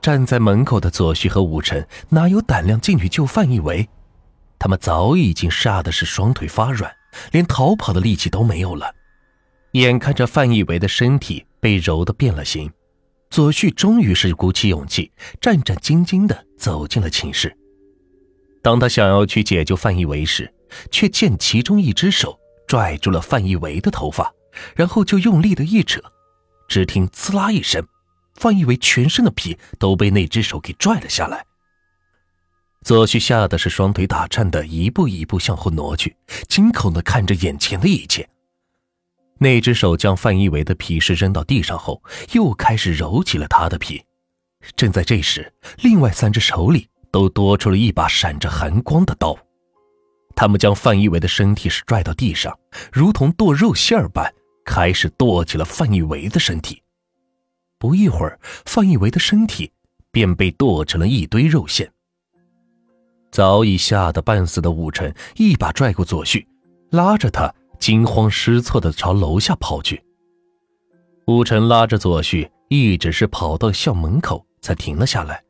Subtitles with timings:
[0.00, 3.88] 站在门口的左旭和武晨哪有胆量进去救范一维？
[4.58, 6.90] 他们早已经吓得是双腿发软，
[7.32, 8.94] 连逃跑的力气都没有了。
[9.72, 12.70] 眼看着范一维的身体被揉得变了形，
[13.30, 17.54] 左旭终于是鼓起勇气，战战兢兢地走进了寝室。
[18.62, 20.52] 当他想要去解救范一维时，
[20.90, 24.32] 却见其中一只手拽住了范一维的头发，
[24.74, 26.00] 然后就用力的一扯，
[26.68, 27.86] 只听“呲啦”一声。
[28.38, 31.44] 范一维全身的皮都被那只手给拽了下来，
[32.82, 36.16] 左旭吓得是双腿打颤的，一步一步向后挪去，
[36.48, 38.28] 惊恐的看着眼前的一切。
[39.40, 44.02] 那只手将范一伟的皮是扔到地上后，又开始揉起了他的皮。
[44.74, 49.38] 正在这时，另外三只手里都多出了一把闪着寒光的刀，
[50.34, 52.56] 他们将范一伟的身体是拽到地上，
[52.92, 54.32] 如同剁肉馅儿般，
[54.64, 56.82] 开始剁起了范一伟的身体。
[57.78, 59.70] 不一会儿，范一维的身体
[60.10, 61.90] 便被剁成了一堆肉馅。
[63.30, 66.46] 早已吓得半死的武晨一把拽过左旭，
[66.90, 70.02] 拉着他惊慌失措的朝楼下跑去。
[71.26, 75.44] 武晨拉着左旭，一直是跑到校门口才停了下来。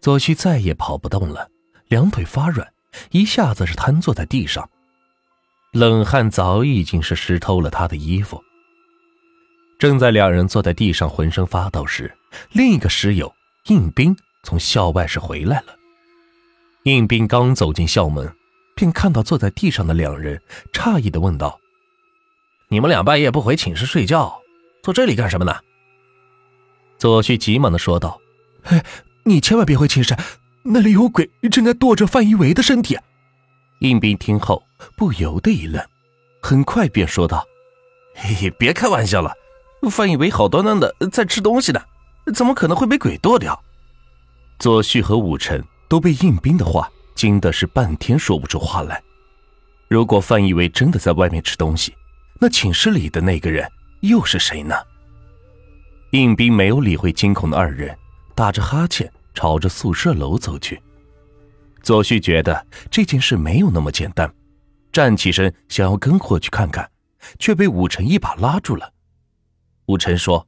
[0.00, 1.50] 左旭再也跑不动了，
[1.88, 2.66] 两腿发软，
[3.10, 4.70] 一下子是瘫坐在地上，
[5.72, 8.40] 冷汗早已经是湿透了他的衣服。
[9.78, 12.12] 正在两人坐在地上浑身发抖时，
[12.52, 13.34] 另一个室友
[13.66, 15.76] 应斌从校外是回来了。
[16.84, 18.32] 应斌刚走进校门，
[18.74, 20.40] 便看到坐在地上的两人，
[20.72, 21.60] 诧异的问道
[22.68, 24.40] ：“你们俩半夜不回寝室睡觉，
[24.82, 25.54] 坐这里干什么呢？”
[26.96, 28.18] 左旭急忙的说道
[28.64, 28.82] ：“哎，
[29.24, 30.16] 你千万别回寝室，
[30.62, 32.96] 那里有鬼，正在剁着范一维的身体。”
[33.80, 34.62] 应斌听后
[34.96, 35.84] 不由得一愣，
[36.40, 37.46] 很快便说道
[38.16, 39.34] ：“嘿嘿，别开玩笑了。”
[39.90, 41.80] 范以为好端端的在吃东西呢，
[42.34, 43.60] 怎么可能会被鬼剁掉？
[44.58, 49.02] 左旭和武晨都被应斌的话惊的是半天说不出话来。
[49.88, 51.94] 如果范以为真的在外面吃东西，
[52.40, 53.70] 那寝室里的那个人
[54.00, 54.74] 又是谁呢？
[56.10, 57.96] 应斌没有理会惊恐的二人，
[58.34, 60.80] 打着哈欠朝着宿舍楼走去。
[61.82, 64.32] 左旭觉得这件事没有那么简单，
[64.90, 66.90] 站起身想要跟过去看看，
[67.38, 68.92] 却被武晨一把拉住了。
[69.86, 70.46] 武晨说：“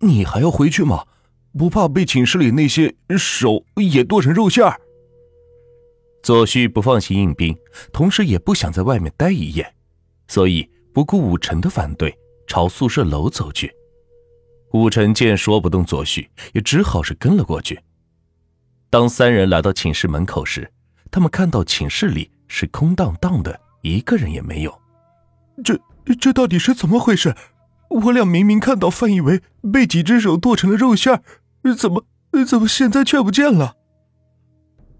[0.00, 1.04] 你还要回去吗？
[1.56, 4.80] 不怕被寝室里那些手也剁成肉馅儿？”
[6.22, 7.56] 左旭不放心应兵，
[7.92, 9.74] 同时也不想在外面待一夜，
[10.26, 12.16] 所以不顾武晨的反对，
[12.46, 13.72] 朝宿舍楼走去。
[14.72, 17.80] 武晨见说不动左旭，也只好是跟了过去。
[18.90, 20.70] 当三人来到寝室门口时，
[21.10, 24.78] 他们看到寝室里是空荡荡的，一个人也没有。
[25.64, 25.78] 这
[26.20, 27.34] 这到底是怎么回事？
[27.88, 32.04] 我俩明明看到范以为被几只手剁成了肉馅儿，怎么
[32.46, 33.74] 怎么现在却不见了？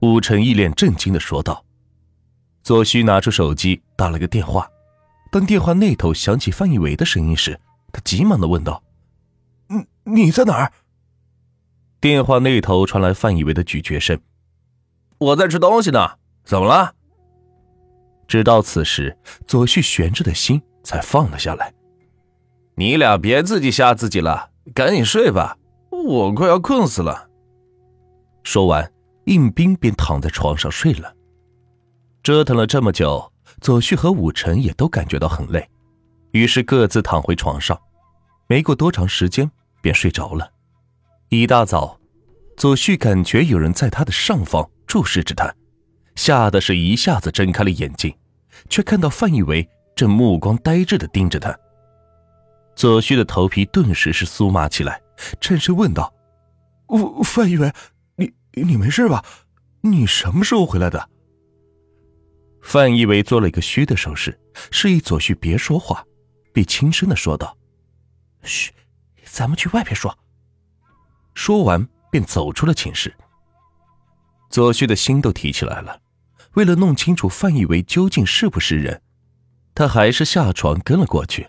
[0.01, 1.65] 武晨一脸震惊的说道。
[2.63, 4.69] 左旭拿出手机打了个电话，
[5.31, 7.59] 当电话那头响起范以为的声音时，
[7.93, 8.83] 他急忙的问道
[9.69, 10.73] ：“你你在哪儿？”
[12.01, 14.21] 电话那头传来范以为的咀嚼声
[15.19, 16.11] ：“我在吃东西呢，
[16.45, 16.95] 怎么了？”
[18.29, 19.17] 直到此时，
[19.47, 21.73] 左旭悬着的心才放了下来。
[22.79, 25.59] 你俩别自己吓自己了，赶紧睡吧，
[25.91, 27.29] 我快要困死了。
[28.45, 28.89] 说完，
[29.25, 31.13] 应兵便躺在床上睡了。
[32.23, 35.69] 折腾了这么久，左旭和武晨也都感觉到很累，
[36.31, 37.77] 于是各自躺回床上。
[38.47, 39.51] 没过多长时间，
[39.83, 40.49] 便睡着了。
[41.31, 41.99] 一大早，
[42.57, 45.53] 左旭感觉有人在他的上方注视着他，
[46.15, 48.15] 吓得是一下子睁开了眼睛，
[48.69, 51.59] 却看到范以为正目光呆滞的盯着他。
[52.79, 55.03] 左旭的头皮顿时是酥麻起来，
[55.41, 56.15] 颤声问道
[57.27, 57.73] ：“范一伟，
[58.15, 59.25] 你你没事吧？
[59.81, 61.11] 你什么时候回来的？”
[62.63, 64.39] 范一伟做了一个虚的手势，
[64.71, 66.05] 示意左旭别说话，
[66.53, 67.59] 并轻声的说道
[68.47, 68.71] ：“嘘，
[69.25, 70.17] 咱们去外边说。”
[71.35, 73.13] 说完便走出了寝室。
[74.51, 76.01] 左旭的心都提起来了，
[76.53, 79.03] 为了弄清楚范一伟究竟是不是人，
[79.75, 81.49] 他还是下床跟了过去。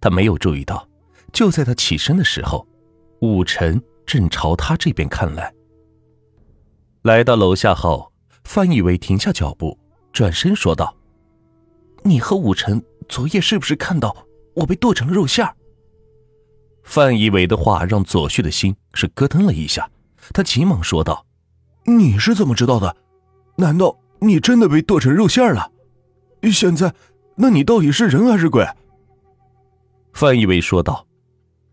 [0.00, 0.88] 他没有注意到，
[1.32, 2.66] 就在他起身的时候，
[3.20, 5.52] 武晨正朝他这边看来。
[7.02, 8.12] 来到楼下后，
[8.44, 9.78] 范以为停下脚步，
[10.12, 10.94] 转身说道
[12.04, 14.14] ：“你和武晨昨夜是不是看到
[14.54, 15.48] 我被剁成了肉馅？”
[16.82, 19.90] 范以为的话让左旭的心是咯噔了一下，
[20.32, 21.26] 他急忙说道
[21.84, 22.96] ：“你是怎么知道的？
[23.56, 25.70] 难道你真的被剁成肉馅了？
[26.50, 26.94] 现在，
[27.36, 28.66] 那你到底是人还是鬼？”
[30.18, 31.06] 范一伟说道：“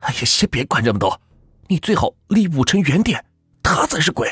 [0.02, 1.20] 哎呀，先别管这么多，
[1.68, 3.26] 你最好离武成远点，
[3.64, 4.30] 他才是鬼。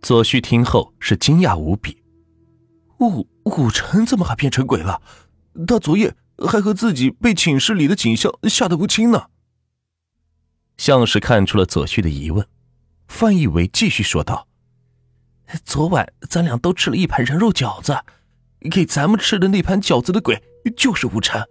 [0.00, 2.02] 左旭听后是惊讶无比，
[3.00, 5.02] 武武成怎么还变成鬼了？
[5.66, 9.26] 他昨夜还和自己被寝室里的景象吓得不轻呢。
[10.78, 12.48] 像是看出了左旭的疑问，
[13.08, 14.48] 范一伟继续说道
[15.66, 17.94] ：“昨晚咱俩都吃了一盘人肉饺子，
[18.70, 20.42] 给咱们吃的那盘饺子的鬼
[20.74, 21.46] 就是武成。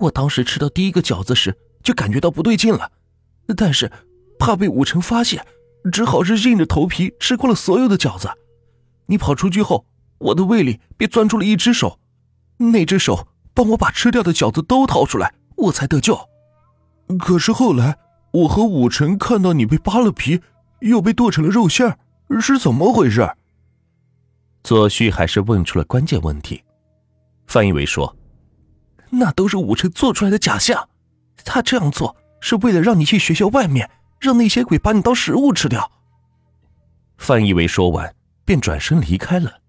[0.00, 2.90] 我当时吃到第一个饺子时就感觉到不对劲了，
[3.56, 3.90] 但是
[4.38, 5.44] 怕被武成发现，
[5.92, 8.30] 只好是硬着头皮吃光了所有的饺子。
[9.06, 9.86] 你跑出去后，
[10.18, 11.98] 我的胃里便钻出了一只手，
[12.56, 16.18] 那只手帮我把吃掉的饺子都掏出来，我才得救。
[17.18, 17.98] 可是后来……”
[18.34, 20.40] 我和武成看到你被扒了皮，
[20.80, 21.96] 又被剁成了肉馅
[22.40, 23.30] 是怎么回事？
[24.64, 26.60] 左旭还是问出了关键问题。
[27.46, 28.12] 范一伟说
[29.18, 30.88] ：“那都是武成做出来的假象，
[31.44, 33.90] 他这样做是为了让你去学校外面，
[34.20, 35.90] 让那些鬼把你当食物吃掉。”
[37.18, 38.14] 范一伟说完，
[38.44, 39.60] 便转身离开了。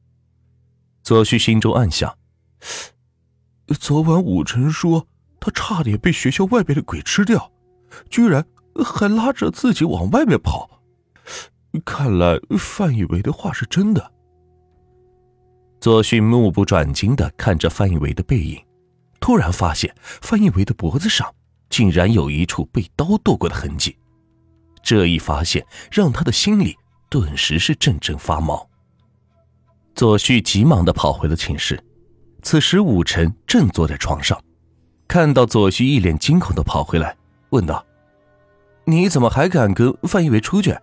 [1.04, 2.18] 左旭心中暗想：
[3.80, 5.08] 昨晚武成说
[5.40, 7.52] 他差点被学校外边的鬼吃掉，
[8.10, 8.46] 居然。
[8.84, 10.82] 还拉着自己往外面跑，
[11.86, 14.12] 看来范以为的话是真的。
[15.80, 18.62] 左旭目不转睛的看着范以为的背影，
[19.26, 19.92] 突然发现
[20.22, 21.34] 范一维的脖子上
[21.68, 23.98] 竟然有一处被刀剁过的痕迹，
[24.84, 26.78] 这一发现让他的心里
[27.10, 28.70] 顿时是阵阵发毛。
[29.96, 31.84] 左旭急忙的跑回了寝室，
[32.44, 34.40] 此时武晨正坐在床上，
[35.08, 37.18] 看到左旭一脸惊恐的跑回来，
[37.50, 37.84] 问道。
[38.84, 40.78] 你怎么还敢跟范一伟出去？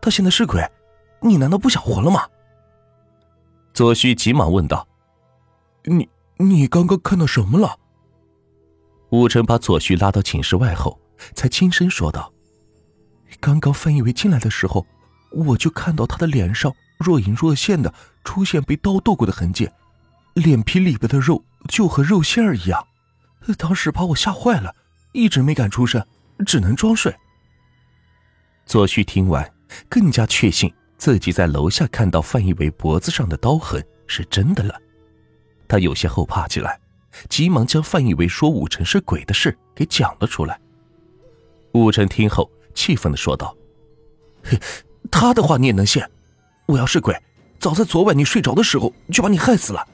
[0.00, 0.66] 他现在是鬼，
[1.20, 2.26] 你难道不想活了吗？
[3.74, 4.88] 左旭急忙问道
[5.84, 7.76] ：“你你刚刚看到什么了？”
[9.12, 10.98] 武晨把左旭拉到寝室外后，
[11.34, 12.32] 才轻声说道
[13.38, 14.86] ：“刚刚范一伟进来的时候，
[15.30, 17.92] 我就看到他的脸上若隐若现的
[18.24, 19.68] 出现被刀剁过的痕迹，
[20.32, 22.86] 脸皮里边的肉就和肉馅儿一样。
[23.58, 24.74] 当时把我吓坏了，
[25.12, 26.02] 一直没敢出声，
[26.46, 27.14] 只能装睡。”
[28.64, 29.46] 左旭听完，
[29.90, 34.74] 更加确信自己在楼下看到范一伟脖子上的刀痕是真的了。
[35.68, 36.80] 他有些后怕起来，
[37.28, 40.58] 急忙将范一伟说武成是鬼的事给讲了出来。
[41.72, 43.56] 武成听后，气愤的说道
[45.10, 46.02] ：“他的话你也能信？
[46.66, 47.16] 我要是鬼，
[47.58, 49.86] 早在昨晚你睡着的时候就把你害死了。”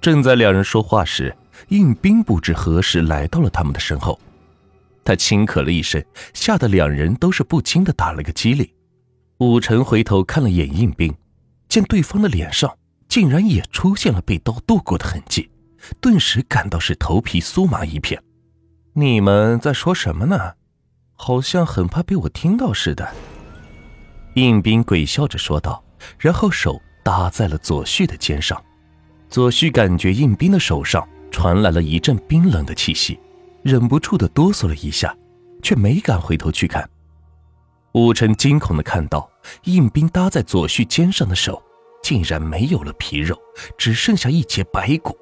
[0.00, 1.36] 正在两人说话时，
[1.68, 4.18] 应兵不知何时来到了他们的身后。
[5.04, 6.02] 他轻咳了一声，
[6.32, 8.68] 吓得两人都是不禁的打了个激灵。
[9.38, 11.14] 武成回头看了眼应兵，
[11.68, 12.76] 见对方的脸上
[13.08, 15.49] 竟然也出现了被刀剁过的痕迹，
[16.00, 18.22] 顿时感到是头皮酥麻一片。
[18.94, 20.54] 你们在说什么呢？
[21.14, 23.08] 好像很怕被我听到似的。
[24.34, 25.84] 应兵鬼笑着说道，
[26.18, 28.62] 然后手搭在了左旭的肩上。
[29.28, 33.18] 左旭感觉应兵的手上传来了一阵冰冷的气息。
[33.62, 35.14] 忍不住的哆嗦了一下，
[35.62, 36.88] 却没敢回头去看。
[37.92, 39.30] 武晨惊恐的看到
[39.64, 41.62] 应兵搭在左旭肩上的手，
[42.02, 43.38] 竟然没有了皮肉，
[43.76, 45.14] 只剩下一截白骨，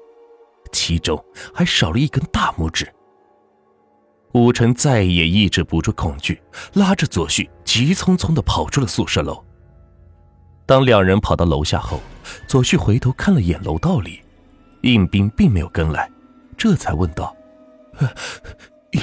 [0.71, 1.23] 其中
[1.53, 2.91] 还少了一根大拇指。
[4.33, 6.41] 武晨再也抑制不住恐惧，
[6.73, 9.43] 拉着左旭急匆匆的跑出了宿舍楼。
[10.65, 11.99] 当两人跑到楼下后，
[12.47, 14.21] 左旭回头看了眼楼道里，
[14.81, 16.07] 应兵并没有跟来，
[16.55, 17.35] 这才问道。
[18.91, 19.01] 你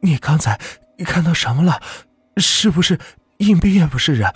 [0.00, 0.58] 你刚才
[0.96, 1.80] 你看到什么了？
[2.36, 2.96] 是不是
[3.38, 4.32] 应兵也不是人？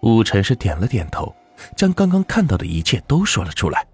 [0.00, 1.34] 武晨是点了点头，
[1.76, 3.86] 将刚刚看到的一切都说了出来。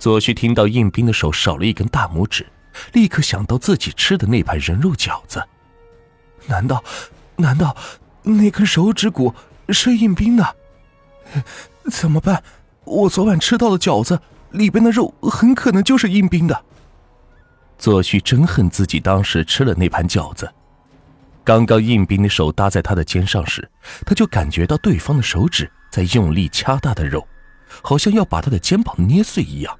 [0.00, 2.46] 左旭听到应兵的手少了一根大拇指，
[2.94, 5.46] 立刻想到自己吃的那盘人肉饺子。
[6.46, 6.82] 难道
[7.36, 7.76] 难道
[8.22, 9.34] 那根手指骨
[9.68, 10.56] 是应兵的？
[11.90, 12.42] 怎么办？
[12.84, 14.18] 我昨晚吃到的饺子
[14.52, 16.64] 里边的肉很可能就是应兵的。
[17.78, 20.50] 左旭真恨自己当时吃了那盘饺子。
[21.44, 23.68] 刚刚应兵的手搭在他的肩上时，
[24.06, 27.26] 他就感觉到对方的手指在用力掐他的肉，
[27.82, 29.78] 好像要把他的肩膀捏碎一样。